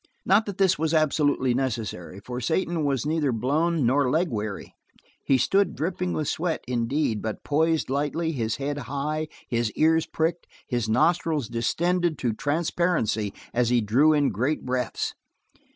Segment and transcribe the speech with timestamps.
[0.25, 4.73] Not that this was absolutely necessary, for Satan was neither blown nor leg weary.
[5.27, 10.47] He stood dripping with sweat, indeed, but poised lightly, his head high, his ears pricked,
[10.67, 15.13] his nostrils distended to transparency as he drew in great breaths.